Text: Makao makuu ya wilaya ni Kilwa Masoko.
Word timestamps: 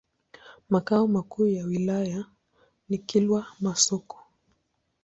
Makao 0.69 1.07
makuu 1.07 1.47
ya 1.47 1.65
wilaya 1.65 2.25
ni 2.89 2.97
Kilwa 2.97 3.47
Masoko. 3.59 4.19